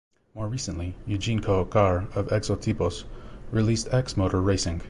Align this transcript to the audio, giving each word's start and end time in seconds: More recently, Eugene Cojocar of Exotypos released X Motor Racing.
More 0.33 0.47
recently, 0.47 0.95
Eugene 1.05 1.41
Cojocar 1.41 2.09
of 2.15 2.29
Exotypos 2.31 3.03
released 3.51 3.87
X 3.93 4.17
Motor 4.17 4.41
Racing. 4.41 4.79